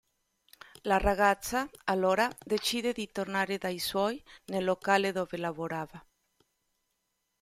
La 0.81 0.97
ragazza, 0.97 1.69
allora, 1.83 2.27
decide 2.43 2.91
di 2.91 3.11
tornare 3.11 3.59
dai 3.59 3.77
suoi, 3.77 4.19
nel 4.45 4.63
locale 4.63 5.11
dove 5.11 5.37
lavorava. 5.37 6.03